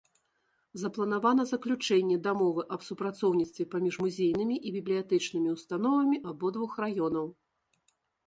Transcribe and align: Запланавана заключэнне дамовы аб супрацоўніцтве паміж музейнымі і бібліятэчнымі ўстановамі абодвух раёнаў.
Запланавана 0.83 1.43
заключэнне 1.49 2.15
дамовы 2.27 2.61
аб 2.77 2.81
супрацоўніцтве 2.87 3.63
паміж 3.75 3.99
музейнымі 4.05 4.55
і 4.69 4.73
бібліятэчнымі 4.79 5.49
ўстановамі 5.57 6.17
абодвух 6.31 6.71
раёнаў. 6.85 7.27